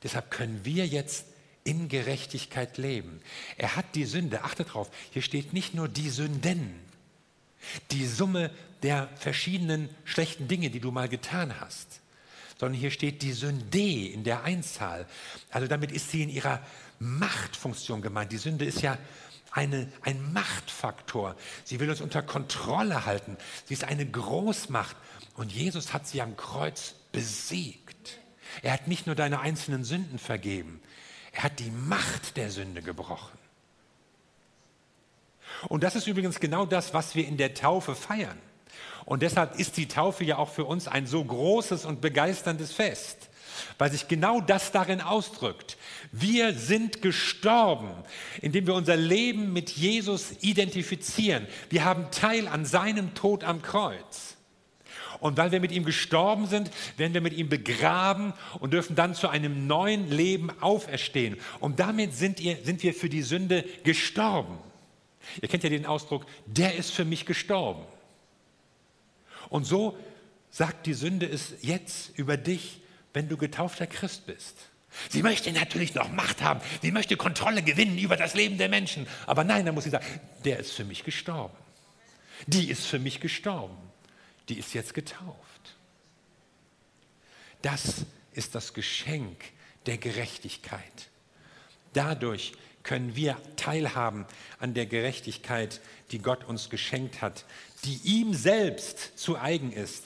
deshalb 0.01 0.31
können 0.31 0.61
wir 0.63 0.87
jetzt 0.87 1.27
in 1.63 1.87
Gerechtigkeit 1.87 2.79
leben. 2.79 3.21
Er 3.57 3.75
hat 3.75 3.93
die 3.93 4.05
Sünde, 4.05 4.43
achtet 4.43 4.73
drauf, 4.73 4.89
hier 5.11 5.21
steht 5.21 5.53
nicht 5.53 5.75
nur 5.75 5.87
die 5.87 6.09
Sünden, 6.09 6.73
die 7.91 8.07
Summe 8.07 8.49
der 8.81 9.07
verschiedenen 9.17 9.87
schlechten 10.03 10.47
Dinge, 10.47 10.71
die 10.71 10.79
du 10.79 10.89
mal 10.89 11.07
getan 11.07 11.59
hast, 11.59 12.01
sondern 12.59 12.79
hier 12.79 12.89
steht 12.89 13.21
die 13.21 13.33
Sünde 13.33 13.77
in 13.77 14.23
der 14.23 14.43
Einzahl. 14.43 15.05
Also 15.51 15.67
damit 15.67 15.91
ist 15.91 16.09
sie 16.09 16.23
in 16.23 16.29
ihrer 16.29 16.59
Machtfunktion 16.97 18.01
gemeint. 18.01 18.31
Die 18.31 18.37
Sünde 18.37 18.65
ist 18.65 18.81
ja 18.81 18.97
eine, 19.51 19.91
ein 20.01 20.33
Machtfaktor. 20.33 21.35
Sie 21.63 21.79
will 21.79 21.89
uns 21.91 22.01
unter 22.01 22.23
Kontrolle 22.23 23.05
halten. 23.05 23.37
Sie 23.65 23.75
ist 23.75 23.83
eine 23.83 24.07
Großmacht. 24.07 24.95
Und 25.37 25.51
Jesus 25.51 25.93
hat 25.93 26.07
sie 26.07 26.21
am 26.21 26.35
Kreuz 26.35 26.95
besiegt. 27.11 28.19
Er 28.63 28.73
hat 28.73 28.87
nicht 28.87 29.05
nur 29.05 29.15
deine 29.15 29.39
einzelnen 29.39 29.83
Sünden 29.83 30.19
vergeben, 30.19 30.81
er 31.31 31.43
hat 31.43 31.59
die 31.59 31.69
Macht 31.69 32.35
der 32.35 32.49
Sünde 32.49 32.81
gebrochen. 32.81 33.37
Und 35.67 35.83
das 35.83 35.95
ist 35.95 36.07
übrigens 36.07 36.39
genau 36.39 36.65
das, 36.65 36.93
was 36.93 37.15
wir 37.15 37.27
in 37.27 37.37
der 37.37 37.53
Taufe 37.53 37.95
feiern. 37.95 38.37
Und 39.05 39.21
deshalb 39.21 39.59
ist 39.59 39.77
die 39.77 39.87
Taufe 39.87 40.23
ja 40.23 40.37
auch 40.37 40.49
für 40.49 40.65
uns 40.65 40.87
ein 40.87 41.05
so 41.07 41.23
großes 41.23 41.85
und 41.85 42.01
begeisterndes 42.01 42.73
Fest, 42.73 43.29
weil 43.77 43.91
sich 43.91 44.07
genau 44.07 44.41
das 44.41 44.71
darin 44.71 45.01
ausdrückt. 45.01 45.77
Wir 46.11 46.53
sind 46.53 47.01
gestorben, 47.01 47.91
indem 48.41 48.65
wir 48.67 48.73
unser 48.73 48.97
Leben 48.97 49.53
mit 49.53 49.69
Jesus 49.69 50.31
identifizieren. 50.41 51.47
Wir 51.69 51.85
haben 51.85 52.09
Teil 52.11 52.47
an 52.47 52.65
seinem 52.65 53.13
Tod 53.13 53.43
am 53.43 53.61
Kreuz. 53.61 54.36
Und 55.19 55.37
weil 55.37 55.51
wir 55.51 55.59
mit 55.59 55.71
ihm 55.71 55.85
gestorben 55.85 56.47
sind, 56.47 56.69
werden 56.97 57.13
wir 57.13 57.21
mit 57.21 57.33
ihm 57.33 57.49
begraben 57.49 58.33
und 58.59 58.73
dürfen 58.73 58.95
dann 58.95 59.15
zu 59.15 59.29
einem 59.29 59.67
neuen 59.67 60.09
Leben 60.09 60.49
auferstehen. 60.61 61.37
Und 61.59 61.79
damit 61.79 62.13
sind, 62.13 62.39
ihr, 62.39 62.57
sind 62.63 62.83
wir 62.83 62.93
für 62.93 63.09
die 63.09 63.23
Sünde 63.23 63.65
gestorben. 63.83 64.57
Ihr 65.41 65.47
kennt 65.47 65.63
ja 65.63 65.69
den 65.69 65.85
Ausdruck, 65.85 66.25
der 66.45 66.75
ist 66.75 66.91
für 66.91 67.05
mich 67.05 67.25
gestorben. 67.25 67.83
Und 69.49 69.65
so 69.65 69.97
sagt 70.49 70.85
die 70.85 70.93
Sünde 70.93 71.25
es 71.25 71.55
jetzt 71.61 72.17
über 72.17 72.37
dich, 72.37 72.81
wenn 73.13 73.27
du 73.27 73.37
getaufter 73.37 73.87
Christ 73.87 74.27
bist. 74.27 74.55
Sie 75.09 75.21
möchte 75.21 75.51
natürlich 75.51 75.93
noch 75.95 76.11
Macht 76.11 76.41
haben, 76.41 76.59
sie 76.81 76.91
möchte 76.91 77.17
Kontrolle 77.17 77.61
gewinnen 77.61 77.97
über 77.97 78.17
das 78.17 78.33
Leben 78.33 78.57
der 78.57 78.69
Menschen. 78.69 79.07
Aber 79.25 79.43
nein, 79.43 79.65
dann 79.65 79.75
muss 79.75 79.83
sie 79.83 79.89
sagen, 79.89 80.05
der 80.45 80.59
ist 80.59 80.71
für 80.71 80.85
mich 80.85 81.03
gestorben. 81.03 81.55
Die 82.47 82.69
ist 82.69 82.85
für 82.85 82.99
mich 82.99 83.19
gestorben 83.19 83.86
die 84.49 84.57
ist 84.57 84.73
jetzt 84.73 84.93
getauft. 84.93 85.75
Das 87.61 88.05
ist 88.33 88.55
das 88.55 88.73
Geschenk 88.73 89.43
der 89.85 89.97
Gerechtigkeit. 89.97 91.09
Dadurch 91.93 92.53
können 92.83 93.15
wir 93.15 93.37
teilhaben 93.57 94.25
an 94.59 94.73
der 94.73 94.85
Gerechtigkeit, 94.85 95.81
die 96.11 96.19
Gott 96.19 96.45
uns 96.45 96.69
geschenkt 96.69 97.21
hat, 97.21 97.45
die 97.83 97.99
ihm 98.03 98.33
selbst 98.33 99.19
zu 99.19 99.37
eigen 99.37 99.71
ist. 99.71 100.05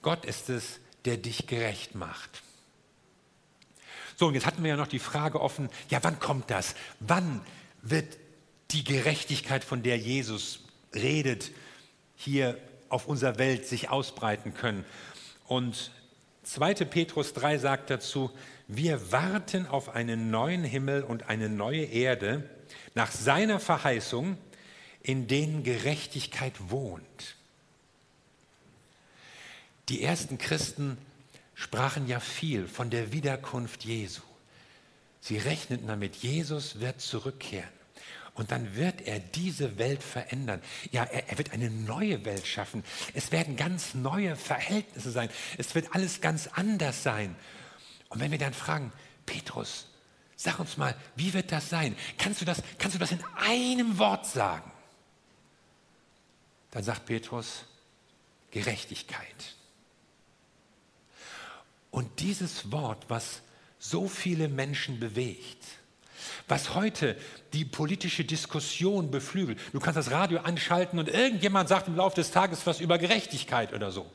Gott 0.00 0.24
ist 0.24 0.48
es, 0.48 0.80
der 1.04 1.18
dich 1.18 1.46
gerecht 1.46 1.94
macht. 1.94 2.42
So, 4.16 4.26
und 4.26 4.34
jetzt 4.34 4.46
hatten 4.46 4.62
wir 4.62 4.70
ja 4.70 4.76
noch 4.76 4.86
die 4.86 4.98
Frage 4.98 5.40
offen, 5.40 5.68
ja, 5.88 6.02
wann 6.02 6.18
kommt 6.20 6.50
das? 6.50 6.74
Wann 7.00 7.44
wird 7.82 8.18
die 8.70 8.84
Gerechtigkeit, 8.84 9.64
von 9.64 9.82
der 9.82 9.98
Jesus 9.98 10.60
redet, 10.94 11.50
hier 12.16 12.58
auf 12.90 13.06
unserer 13.06 13.38
Welt 13.38 13.66
sich 13.66 13.88
ausbreiten 13.88 14.52
können. 14.52 14.84
Und 15.46 15.90
2. 16.42 16.74
Petrus 16.74 17.32
3 17.32 17.58
sagt 17.58 17.90
dazu, 17.90 18.30
wir 18.68 19.10
warten 19.10 19.66
auf 19.66 19.88
einen 19.94 20.30
neuen 20.30 20.64
Himmel 20.64 21.02
und 21.02 21.28
eine 21.28 21.48
neue 21.48 21.84
Erde 21.84 22.48
nach 22.94 23.10
seiner 23.10 23.58
Verheißung, 23.58 24.36
in 25.02 25.26
denen 25.26 25.64
Gerechtigkeit 25.64 26.52
wohnt. 26.70 27.36
Die 29.88 30.02
ersten 30.02 30.38
Christen 30.38 30.98
sprachen 31.54 32.06
ja 32.06 32.20
viel 32.20 32.68
von 32.68 32.90
der 32.90 33.12
Wiederkunft 33.12 33.84
Jesu. 33.84 34.22
Sie 35.20 35.36
rechneten 35.36 35.86
damit, 35.88 36.16
Jesus 36.16 36.80
wird 36.80 37.00
zurückkehren. 37.00 37.79
Und 38.40 38.52
dann 38.52 38.74
wird 38.74 39.02
er 39.02 39.18
diese 39.18 39.76
Welt 39.76 40.02
verändern. 40.02 40.62
Ja, 40.92 41.04
er, 41.04 41.28
er, 41.28 41.36
wird 41.36 41.52
eine 41.52 41.68
neue 41.68 42.24
Welt 42.24 42.46
schaffen. 42.46 42.82
Es 43.12 43.32
werden 43.32 43.54
ganz 43.54 43.92
neue 43.92 44.34
Verhältnisse 44.34 45.10
sein. 45.10 45.28
Es 45.58 45.74
wird 45.74 45.94
alles 45.94 46.22
ganz 46.22 46.46
anders 46.46 47.02
sein. 47.02 47.36
Und 48.08 48.18
wenn 48.18 48.30
wir 48.30 48.38
dann 48.38 48.54
fragen, 48.54 48.94
Petrus, 49.26 49.88
sag 50.36 50.58
uns 50.58 50.78
mal, 50.78 50.96
wie 51.16 51.34
wird 51.34 51.52
das 51.52 51.68
sein? 51.68 51.94
Kannst 52.16 52.40
du 52.40 52.46
das, 52.46 52.62
kannst 52.78 52.94
du 52.94 52.98
das 52.98 53.12
in 53.12 53.22
einem 53.36 53.98
Wort 53.98 54.24
sagen? 54.24 54.72
Dann 56.70 56.82
sagt 56.82 57.04
Petrus, 57.04 57.66
Gerechtigkeit. 58.52 59.54
Und 61.90 62.20
dieses 62.20 62.72
Wort, 62.72 63.04
was 63.08 63.42
so 63.78 64.08
viele 64.08 64.48
Menschen 64.48 64.98
bewegt, 64.98 65.62
was 66.50 66.74
heute 66.74 67.16
die 67.52 67.64
politische 67.64 68.24
Diskussion 68.24 69.10
beflügelt. 69.10 69.58
Du 69.72 69.78
kannst 69.78 69.96
das 69.96 70.10
Radio 70.10 70.40
anschalten 70.40 70.98
und 70.98 71.08
irgendjemand 71.08 71.68
sagt 71.68 71.88
im 71.88 71.96
Laufe 71.96 72.16
des 72.16 72.32
Tages 72.32 72.66
was 72.66 72.80
über 72.80 72.98
Gerechtigkeit 72.98 73.72
oder 73.72 73.92
so. 73.92 74.10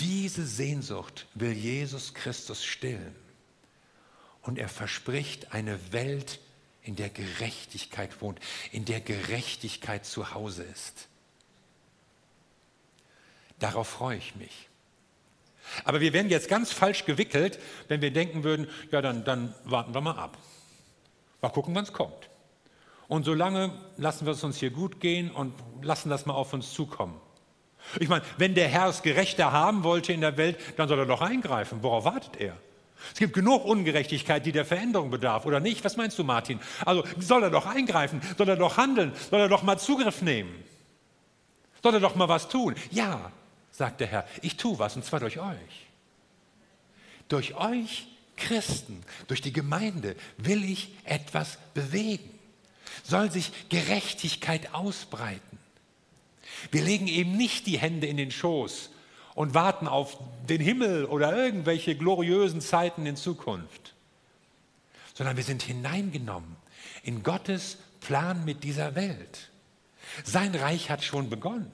Diese 0.00 0.46
Sehnsucht 0.46 1.26
will 1.34 1.52
Jesus 1.52 2.12
Christus 2.12 2.64
stillen. 2.64 3.14
Und 4.42 4.58
er 4.58 4.68
verspricht 4.68 5.52
eine 5.52 5.92
Welt, 5.92 6.38
in 6.82 6.94
der 6.94 7.08
Gerechtigkeit 7.08 8.20
wohnt, 8.20 8.38
in 8.70 8.84
der 8.84 9.00
Gerechtigkeit 9.00 10.06
zu 10.06 10.34
Hause 10.34 10.62
ist. 10.62 11.08
Darauf 13.58 13.88
freue 13.88 14.18
ich 14.18 14.36
mich. 14.36 14.68
Aber 15.84 16.00
wir 16.00 16.12
werden 16.12 16.30
jetzt 16.30 16.48
ganz 16.48 16.70
falsch 16.70 17.06
gewickelt, 17.06 17.58
wenn 17.88 18.02
wir 18.02 18.12
denken 18.12 18.44
würden, 18.44 18.68
ja, 18.92 19.02
dann, 19.02 19.24
dann 19.24 19.52
warten 19.64 19.94
wir 19.94 20.00
mal 20.00 20.16
ab. 20.16 20.38
Mal 21.40 21.50
gucken, 21.50 21.74
wann 21.74 21.84
es 21.84 21.92
kommt. 21.92 22.30
Und 23.08 23.24
solange 23.24 23.70
lassen 23.96 24.26
wir 24.26 24.32
es 24.32 24.42
uns 24.42 24.58
hier 24.58 24.70
gut 24.70 25.00
gehen 25.00 25.30
und 25.30 25.54
lassen 25.82 26.10
das 26.10 26.26
mal 26.26 26.34
auf 26.34 26.52
uns 26.52 26.72
zukommen. 26.72 27.20
Ich 28.00 28.08
meine, 28.08 28.24
wenn 28.36 28.54
der 28.54 28.68
Herr 28.68 28.88
es 28.88 29.02
gerechter 29.02 29.52
haben 29.52 29.84
wollte 29.84 30.12
in 30.12 30.20
der 30.20 30.36
Welt, 30.36 30.58
dann 30.76 30.88
soll 30.88 30.98
er 30.98 31.06
doch 31.06 31.20
eingreifen. 31.20 31.82
Worauf 31.82 32.04
wartet 32.04 32.36
er? 32.40 32.56
Es 33.12 33.18
gibt 33.18 33.34
genug 33.34 33.64
Ungerechtigkeit, 33.64 34.44
die 34.44 34.52
der 34.52 34.64
Veränderung 34.64 35.10
bedarf, 35.10 35.46
oder 35.46 35.60
nicht? 35.60 35.84
Was 35.84 35.96
meinst 35.96 36.18
du, 36.18 36.24
Martin? 36.24 36.58
Also 36.84 37.04
soll 37.20 37.42
er 37.42 37.50
doch 37.50 37.66
eingreifen, 37.66 38.20
soll 38.36 38.48
er 38.48 38.56
doch 38.56 38.76
handeln, 38.76 39.12
soll 39.30 39.40
er 39.40 39.48
doch 39.48 39.62
mal 39.62 39.78
Zugriff 39.78 40.22
nehmen, 40.22 40.64
soll 41.82 41.94
er 41.94 42.00
doch 42.00 42.16
mal 42.16 42.28
was 42.28 42.48
tun. 42.48 42.74
Ja, 42.90 43.30
sagt 43.70 44.00
der 44.00 44.08
Herr, 44.08 44.26
ich 44.42 44.56
tue 44.56 44.78
was, 44.78 44.96
und 44.96 45.04
zwar 45.04 45.20
durch 45.20 45.38
euch. 45.38 45.86
Durch 47.28 47.54
euch 47.54 48.08
Christen, 48.36 49.02
durch 49.28 49.40
die 49.40 49.52
Gemeinde 49.52 50.16
will 50.38 50.64
ich 50.64 50.94
etwas 51.04 51.58
bewegen. 51.74 52.30
Soll 53.02 53.30
sich 53.30 53.52
Gerechtigkeit 53.68 54.74
ausbreiten. 54.74 55.58
Wir 56.70 56.82
legen 56.82 57.06
eben 57.06 57.36
nicht 57.36 57.66
die 57.66 57.78
Hände 57.78 58.06
in 58.06 58.16
den 58.16 58.30
Schoß 58.30 58.90
und 59.34 59.54
warten 59.54 59.86
auf 59.88 60.18
den 60.48 60.60
Himmel 60.60 61.04
oder 61.04 61.36
irgendwelche 61.36 61.96
gloriösen 61.96 62.60
Zeiten 62.60 63.06
in 63.06 63.16
Zukunft, 63.16 63.94
sondern 65.14 65.36
wir 65.36 65.44
sind 65.44 65.62
hineingenommen 65.62 66.56
in 67.02 67.22
Gottes 67.22 67.78
Plan 68.00 68.44
mit 68.44 68.64
dieser 68.64 68.94
Welt. 68.94 69.50
Sein 70.24 70.54
Reich 70.54 70.90
hat 70.90 71.04
schon 71.04 71.28
begonnen. 71.28 71.70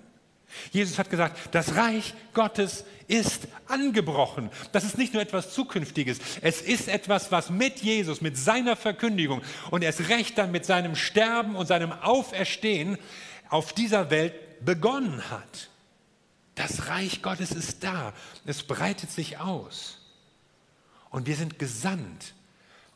Jesus 0.70 0.98
hat 0.98 1.10
gesagt, 1.10 1.54
das 1.54 1.76
Reich 1.76 2.14
Gottes 2.34 2.84
ist 3.08 3.48
angebrochen. 3.68 4.50
Das 4.72 4.84
ist 4.84 4.98
nicht 4.98 5.12
nur 5.12 5.22
etwas 5.22 5.52
Zukünftiges, 5.52 6.18
es 6.40 6.62
ist 6.62 6.88
etwas, 6.88 7.30
was 7.30 7.50
mit 7.50 7.80
Jesus, 7.80 8.20
mit 8.20 8.36
seiner 8.36 8.76
Verkündigung 8.76 9.42
und 9.70 9.82
erst 9.82 10.08
recht 10.08 10.38
dann 10.38 10.50
mit 10.50 10.64
seinem 10.64 10.96
Sterben 10.96 11.56
und 11.56 11.66
seinem 11.66 11.92
Auferstehen 11.92 12.98
auf 13.48 13.72
dieser 13.72 14.10
Welt 14.10 14.64
begonnen 14.64 15.30
hat. 15.30 15.68
Das 16.54 16.88
Reich 16.88 17.22
Gottes 17.22 17.50
ist 17.50 17.82
da, 17.82 18.12
es 18.44 18.62
breitet 18.62 19.10
sich 19.10 19.38
aus. 19.38 19.98
Und 21.10 21.26
wir 21.26 21.36
sind 21.36 21.58
gesandt 21.58 22.34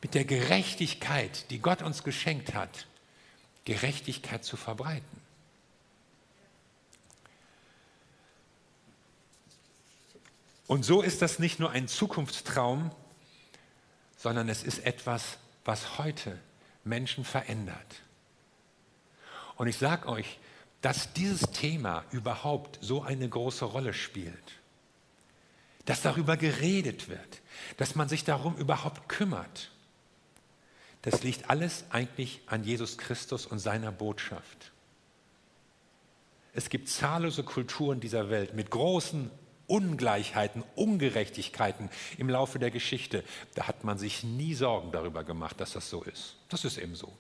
mit 0.03 0.15
der 0.15 0.25
Gerechtigkeit, 0.25 1.51
die 1.51 1.59
Gott 1.59 1.83
uns 1.83 2.03
geschenkt 2.03 2.55
hat, 2.55 2.87
Gerechtigkeit 3.65 4.45
zu 4.45 4.57
verbreiten. 4.57 5.26
Und 10.67 10.85
so 10.85 11.03
ist 11.03 11.23
das 11.23 11.39
nicht 11.39 11.61
nur 11.61 11.71
ein 11.71 11.89
Zukunftstraum, 11.89 12.91
sondern 14.17 14.49
es 14.49 14.65
ist 14.65 14.85
etwas, 14.85 15.39
was 15.65 15.99
heute 15.99 16.39
Menschen 16.85 17.25
verändert. 17.25 18.03
Und 19.57 19.69
ich 19.69 19.79
sage 19.79 20.09
euch, 20.09 20.39
dass 20.81 21.13
dieses 21.13 21.51
Thema 21.51 22.05
überhaupt 22.11 22.79
so 22.81 23.03
eine 23.03 23.29
große 23.29 23.65
Rolle 23.65 23.95
spielt, 23.95 24.53
dass 25.85 26.03
darüber 26.03 26.37
geredet 26.37 27.09
wird, 27.09 27.43
dass 27.77 27.95
man 27.95 28.09
sich 28.09 28.25
darum 28.25 28.57
überhaupt 28.57 29.09
kümmert, 29.09 29.71
das 31.03 31.23
liegt 31.23 31.51
alles 31.51 31.85
eigentlich 31.91 32.43
an 32.47 32.65
Jesus 32.65 32.99
Christus 32.99 33.47
und 33.47 33.61
seiner 33.61 33.93
Botschaft. 33.93 34.73
Es 36.53 36.69
gibt 36.69 36.89
zahllose 36.89 37.45
Kulturen 37.45 38.01
dieser 38.01 38.29
Welt 38.29 38.55
mit 38.55 38.71
großen 38.71 39.31
Ungleichheiten, 39.67 40.63
Ungerechtigkeiten 40.75 41.91
im 42.19 42.29
Laufe 42.29 42.59
der 42.59 42.71
Geschichte. 42.71 43.25
Da 43.55 43.67
hat 43.67 43.85
man 43.85 43.99
sich 43.99 44.25
nie 44.25 44.55
Sorgen 44.55 44.93
darüber 44.93 45.25
gemacht, 45.25 45.61
dass 45.61 45.73
das 45.73 45.91
so 45.91 46.03
ist. 46.03 46.37
Das 46.49 46.65
ist 46.65 46.79
eben 46.79 46.95
so. 46.95 47.13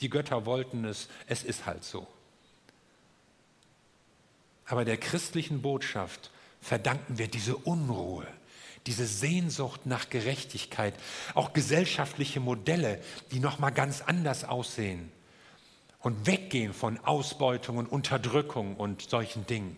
Die 0.00 0.10
Götter 0.10 0.46
wollten 0.46 0.84
es, 0.84 1.08
es 1.26 1.44
ist 1.44 1.66
halt 1.66 1.84
so. 1.84 2.06
Aber 4.66 4.84
der 4.84 4.96
christlichen 4.96 5.62
Botschaft 5.62 6.30
verdanken 6.60 7.18
wir 7.18 7.28
diese 7.28 7.56
Unruhe, 7.56 8.26
diese 8.86 9.06
Sehnsucht 9.06 9.86
nach 9.86 10.08
Gerechtigkeit, 10.08 10.94
auch 11.34 11.52
gesellschaftliche 11.52 12.40
Modelle, 12.40 13.00
die 13.30 13.40
noch 13.40 13.58
mal 13.58 13.70
ganz 13.70 14.00
anders 14.00 14.44
aussehen 14.44 15.10
und 16.00 16.26
weggehen 16.26 16.72
von 16.72 16.98
Ausbeutung 16.98 17.76
und 17.76 17.86
Unterdrückung 17.86 18.76
und 18.76 19.08
solchen 19.08 19.46
Dingen. 19.46 19.76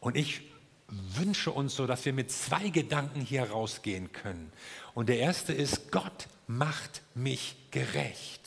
Und 0.00 0.16
ich 0.16 0.42
wünsche 0.88 1.52
uns 1.52 1.76
so, 1.76 1.86
dass 1.86 2.04
wir 2.04 2.12
mit 2.12 2.30
zwei 2.32 2.68
Gedanken 2.70 3.20
hier 3.20 3.44
rausgehen 3.44 4.12
können. 4.12 4.52
Und 4.94 5.08
der 5.08 5.18
erste 5.18 5.52
ist, 5.52 5.92
Gott 5.92 6.28
macht 6.46 7.02
mich 7.14 7.56
gerecht. 7.70 8.40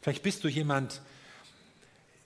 Vielleicht 0.00 0.22
bist 0.22 0.44
du 0.44 0.48
jemand, 0.48 1.00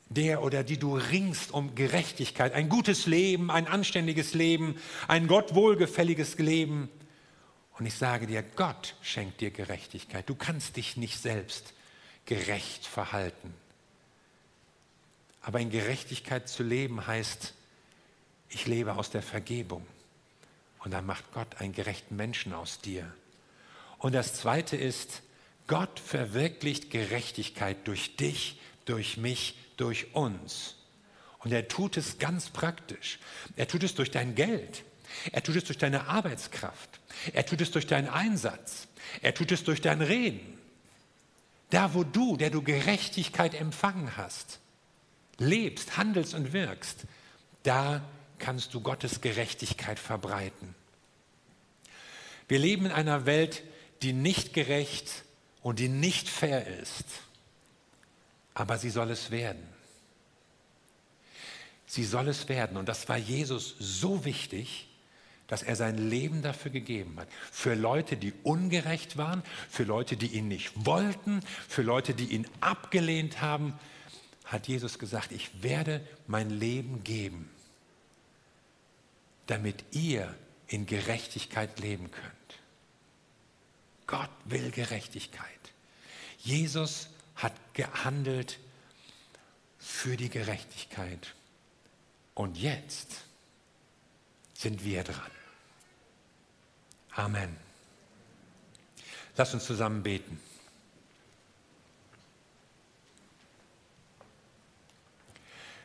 der 0.08 0.42
oder 0.42 0.64
die 0.64 0.78
du 0.78 0.96
ringst 0.96 1.52
um 1.52 1.74
Gerechtigkeit, 1.74 2.52
ein 2.54 2.68
gutes 2.68 3.06
Leben, 3.06 3.50
ein 3.50 3.68
anständiges 3.68 4.34
Leben, 4.34 4.76
ein 5.06 5.28
Gott 5.28 5.54
wohlgefälliges 5.54 6.38
Leben. 6.38 6.88
Und 7.78 7.86
ich 7.86 7.94
sage 7.94 8.26
dir, 8.26 8.42
Gott 8.42 8.96
schenkt 9.02 9.40
dir 9.40 9.50
Gerechtigkeit. 9.50 10.28
Du 10.28 10.34
kannst 10.34 10.76
dich 10.76 10.96
nicht 10.96 11.20
selbst 11.20 11.74
gerecht 12.24 12.86
verhalten. 12.86 13.54
Aber 15.42 15.60
in 15.60 15.70
Gerechtigkeit 15.70 16.48
zu 16.48 16.62
leben 16.62 17.06
heißt, 17.06 17.54
ich 18.48 18.66
lebe 18.66 18.96
aus 18.96 19.10
der 19.10 19.22
Vergebung. 19.22 19.86
Und 20.80 20.92
dann 20.92 21.06
macht 21.06 21.32
Gott 21.32 21.60
einen 21.60 21.72
gerechten 21.72 22.16
Menschen 22.16 22.52
aus 22.52 22.80
dir. 22.80 23.12
Und 23.98 24.14
das 24.14 24.34
Zweite 24.34 24.76
ist, 24.76 25.22
Gott 25.66 26.00
verwirklicht 26.00 26.90
Gerechtigkeit 26.90 27.76
durch 27.86 28.16
dich, 28.16 28.60
durch 28.84 29.16
mich, 29.16 29.56
durch 29.76 30.14
uns. 30.14 30.76
Und 31.40 31.52
er 31.52 31.68
tut 31.68 31.96
es 31.96 32.18
ganz 32.18 32.48
praktisch. 32.50 33.18
Er 33.56 33.68
tut 33.68 33.82
es 33.82 33.94
durch 33.94 34.10
dein 34.10 34.34
Geld. 34.34 34.82
Er 35.32 35.42
tut 35.42 35.56
es 35.56 35.64
durch 35.64 35.78
deine 35.78 36.06
Arbeitskraft. 36.06 37.00
Er 37.32 37.44
tut 37.44 37.60
es 37.60 37.70
durch 37.70 37.86
deinen 37.86 38.08
Einsatz. 38.08 38.88
Er 39.20 39.34
tut 39.34 39.52
es 39.52 39.64
durch 39.64 39.80
dein 39.80 40.00
Reden. 40.00 40.58
Da, 41.70 41.92
wo 41.94 42.02
du, 42.02 42.36
der 42.36 42.50
du 42.50 42.62
Gerechtigkeit 42.62 43.54
empfangen 43.54 44.16
hast, 44.16 44.60
lebst, 45.38 45.96
handelst 45.96 46.34
und 46.34 46.52
wirkst, 46.52 47.04
da 47.62 48.02
kannst 48.38 48.74
du 48.74 48.80
Gottes 48.80 49.20
Gerechtigkeit 49.20 49.98
verbreiten. 49.98 50.74
Wir 52.48 52.58
leben 52.58 52.86
in 52.86 52.92
einer 52.92 53.26
Welt, 53.26 53.62
die 54.02 54.12
nicht 54.12 54.54
gerecht 54.54 55.24
und 55.62 55.78
die 55.78 55.88
nicht 55.88 56.28
fair 56.28 56.66
ist, 56.80 57.04
aber 58.54 58.78
sie 58.78 58.90
soll 58.90 59.10
es 59.10 59.30
werden. 59.30 59.62
Sie 61.86 62.04
soll 62.04 62.28
es 62.28 62.48
werden. 62.48 62.76
Und 62.76 62.88
das 62.88 63.08
war 63.08 63.16
Jesus 63.16 63.76
so 63.78 64.24
wichtig, 64.24 64.88
dass 65.46 65.62
er 65.62 65.76
sein 65.76 65.96
Leben 65.96 66.42
dafür 66.42 66.70
gegeben 66.70 67.18
hat. 67.18 67.28
Für 67.50 67.74
Leute, 67.74 68.18
die 68.18 68.34
ungerecht 68.42 69.16
waren, 69.16 69.42
für 69.70 69.84
Leute, 69.84 70.16
die 70.16 70.26
ihn 70.26 70.48
nicht 70.48 70.72
wollten, 70.74 71.40
für 71.66 71.82
Leute, 71.82 72.12
die 72.12 72.26
ihn 72.26 72.46
abgelehnt 72.60 73.40
haben, 73.40 73.78
hat 74.44 74.68
Jesus 74.68 74.98
gesagt, 74.98 75.32
ich 75.32 75.62
werde 75.62 76.06
mein 76.26 76.50
Leben 76.50 77.04
geben 77.04 77.50
damit 79.48 79.82
ihr 79.92 80.32
in 80.68 80.86
Gerechtigkeit 80.86 81.80
leben 81.80 82.10
könnt. 82.10 82.34
Gott 84.06 84.30
will 84.44 84.70
Gerechtigkeit. 84.70 85.48
Jesus 86.38 87.08
hat 87.34 87.54
gehandelt 87.72 88.58
für 89.78 90.16
die 90.16 90.28
Gerechtigkeit. 90.28 91.34
Und 92.34 92.58
jetzt 92.58 93.22
sind 94.54 94.84
wir 94.84 95.02
dran. 95.02 95.30
Amen. 97.12 97.56
Lass 99.36 99.54
uns 99.54 99.64
zusammen 99.64 100.02
beten. 100.02 100.38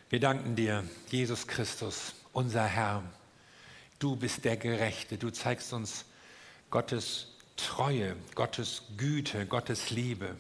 Wir 0.10 0.20
danken 0.20 0.56
dir, 0.56 0.88
Jesus 1.10 1.48
Christus, 1.48 2.14
unser 2.34 2.66
Herr. 2.66 3.04
Du 4.04 4.18
bist 4.18 4.44
der 4.44 4.58
Gerechte. 4.58 5.18
Du 5.18 5.30
zeigst 5.30 5.72
uns 5.72 6.04
Gottes 6.72 7.28
Treue, 7.56 8.18
Gottes 8.36 8.82
Güte, 8.98 9.46
Gottes 9.46 9.92
Liebe. 9.92 10.36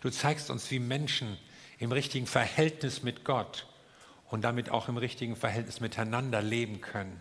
Du 0.00 0.08
zeigst 0.08 0.48
uns, 0.48 0.70
wie 0.70 0.78
Menschen 0.78 1.36
im 1.78 1.92
richtigen 1.92 2.26
Verhältnis 2.26 3.02
mit 3.02 3.22
Gott 3.22 3.66
und 4.30 4.40
damit 4.40 4.70
auch 4.70 4.88
im 4.88 4.96
richtigen 4.96 5.36
Verhältnis 5.36 5.80
miteinander 5.80 6.40
leben 6.40 6.80
können. 6.80 7.20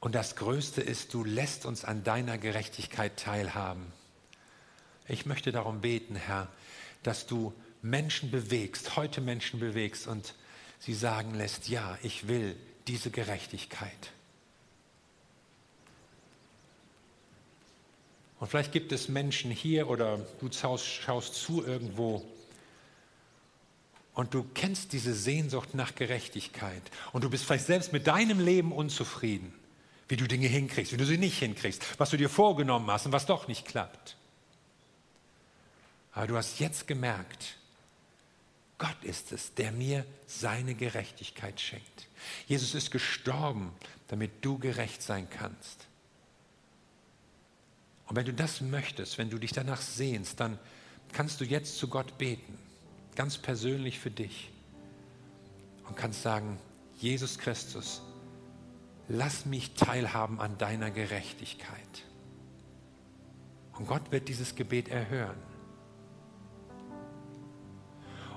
Und 0.00 0.16
das 0.16 0.34
Größte 0.34 0.80
ist, 0.80 1.14
du 1.14 1.22
lässt 1.22 1.64
uns 1.64 1.84
an 1.84 2.02
deiner 2.02 2.36
Gerechtigkeit 2.36 3.16
teilhaben. 3.16 3.92
Ich 5.06 5.24
möchte 5.24 5.52
darum 5.52 5.82
beten, 5.82 6.16
Herr, 6.16 6.48
dass 7.04 7.28
du 7.28 7.54
Menschen 7.80 8.32
bewegst, 8.32 8.96
heute 8.96 9.20
Menschen 9.20 9.60
bewegst 9.60 10.08
und 10.08 10.34
sie 10.80 10.94
sagen 10.94 11.34
lässt, 11.34 11.68
ja, 11.68 11.96
ich 12.02 12.26
will 12.26 12.56
diese 12.88 13.10
Gerechtigkeit. 13.10 14.12
Und 18.40 18.48
vielleicht 18.48 18.72
gibt 18.72 18.90
es 18.90 19.08
Menschen 19.08 19.50
hier 19.50 19.88
oder 19.88 20.18
du 20.40 20.50
schaust, 20.50 20.86
schaust 20.86 21.34
zu 21.34 21.64
irgendwo 21.64 22.24
und 24.14 24.32
du 24.32 24.44
kennst 24.54 24.94
diese 24.94 25.14
Sehnsucht 25.14 25.74
nach 25.74 25.94
Gerechtigkeit 25.94 26.82
und 27.12 27.22
du 27.22 27.30
bist 27.30 27.44
vielleicht 27.44 27.66
selbst 27.66 27.92
mit 27.92 28.06
deinem 28.06 28.40
Leben 28.40 28.72
unzufrieden, 28.72 29.52
wie 30.08 30.16
du 30.16 30.26
Dinge 30.26 30.48
hinkriegst, 30.48 30.92
wie 30.92 30.96
du 30.96 31.04
sie 31.04 31.18
nicht 31.18 31.38
hinkriegst, 31.38 31.84
was 31.98 32.10
du 32.10 32.16
dir 32.16 32.30
vorgenommen 32.30 32.90
hast 32.90 33.04
und 33.04 33.12
was 33.12 33.26
doch 33.26 33.46
nicht 33.46 33.66
klappt. 33.66 34.16
Aber 36.12 36.26
du 36.26 36.36
hast 36.36 36.58
jetzt 36.60 36.86
gemerkt, 36.86 37.56
Gott 38.80 39.04
ist 39.04 39.30
es, 39.30 39.52
der 39.52 39.72
mir 39.72 40.06
seine 40.26 40.74
Gerechtigkeit 40.74 41.60
schenkt. 41.60 42.08
Jesus 42.46 42.74
ist 42.74 42.90
gestorben, 42.90 43.72
damit 44.08 44.42
du 44.42 44.58
gerecht 44.58 45.02
sein 45.02 45.28
kannst. 45.28 45.86
Und 48.06 48.16
wenn 48.16 48.24
du 48.24 48.32
das 48.32 48.62
möchtest, 48.62 49.18
wenn 49.18 49.28
du 49.28 49.36
dich 49.36 49.52
danach 49.52 49.82
sehnst, 49.82 50.40
dann 50.40 50.58
kannst 51.12 51.42
du 51.42 51.44
jetzt 51.44 51.76
zu 51.76 51.88
Gott 51.88 52.16
beten, 52.16 52.58
ganz 53.16 53.36
persönlich 53.36 53.98
für 54.00 54.10
dich. 54.10 54.50
Und 55.86 55.94
kannst 55.94 56.22
sagen, 56.22 56.58
Jesus 56.96 57.38
Christus, 57.38 58.00
lass 59.08 59.44
mich 59.44 59.74
teilhaben 59.74 60.40
an 60.40 60.56
deiner 60.56 60.90
Gerechtigkeit. 60.90 62.06
Und 63.74 63.86
Gott 63.86 64.10
wird 64.10 64.28
dieses 64.28 64.54
Gebet 64.54 64.88
erhören. 64.88 65.49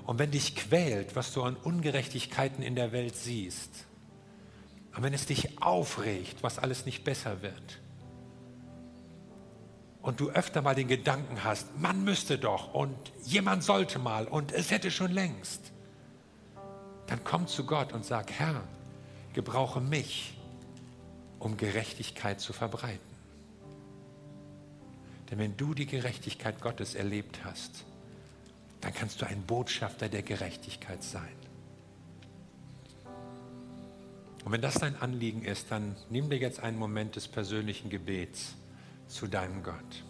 Und 0.06 0.18
wenn 0.18 0.30
dich 0.30 0.54
quält, 0.54 1.16
was 1.16 1.32
du 1.32 1.42
an 1.42 1.56
Ungerechtigkeiten 1.56 2.62
in 2.62 2.74
der 2.74 2.92
Welt 2.92 3.16
siehst, 3.16 3.86
und 4.96 5.02
wenn 5.02 5.14
es 5.14 5.26
dich 5.26 5.60
aufregt, 5.60 6.42
was 6.42 6.58
alles 6.58 6.86
nicht 6.86 7.04
besser 7.04 7.42
wird, 7.42 7.80
und 10.02 10.20
du 10.20 10.28
öfter 10.28 10.60
mal 10.60 10.74
den 10.74 10.88
Gedanken 10.88 11.44
hast, 11.44 11.78
man 11.78 12.04
müsste 12.04 12.38
doch 12.38 12.74
und 12.74 12.94
jemand 13.24 13.64
sollte 13.64 13.98
mal 13.98 14.28
und 14.28 14.52
es 14.52 14.70
hätte 14.70 14.90
schon 14.90 15.10
längst, 15.10 15.72
dann 17.06 17.24
komm 17.24 17.46
zu 17.46 17.64
Gott 17.64 17.94
und 17.94 18.04
sag, 18.04 18.30
Herr, 18.30 18.62
gebrauche 19.32 19.80
mich, 19.80 20.38
um 21.38 21.56
Gerechtigkeit 21.56 22.38
zu 22.38 22.52
verbreiten. 22.52 23.00
Denn 25.30 25.38
wenn 25.38 25.56
du 25.56 25.72
die 25.72 25.86
Gerechtigkeit 25.86 26.60
Gottes 26.60 26.94
erlebt 26.94 27.40
hast, 27.42 27.86
dann 28.84 28.92
kannst 28.92 29.22
du 29.22 29.26
ein 29.26 29.40
Botschafter 29.46 30.10
der 30.10 30.22
Gerechtigkeit 30.22 31.02
sein. 31.02 31.34
Und 34.44 34.52
wenn 34.52 34.60
das 34.60 34.74
dein 34.74 34.94
Anliegen 35.00 35.42
ist, 35.42 35.70
dann 35.70 35.96
nimm 36.10 36.28
dir 36.28 36.36
jetzt 36.36 36.60
einen 36.60 36.78
Moment 36.78 37.16
des 37.16 37.26
persönlichen 37.26 37.88
Gebets 37.88 38.56
zu 39.08 39.26
deinem 39.26 39.62
Gott. 39.62 40.04